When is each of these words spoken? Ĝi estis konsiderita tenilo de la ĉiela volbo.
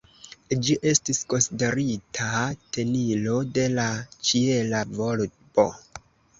Ĝi 0.67 0.77
estis 0.91 1.19
konsiderita 1.33 2.31
tenilo 2.79 3.37
de 3.61 3.69
la 3.77 3.87
ĉiela 4.31 4.85
volbo. 4.99 5.71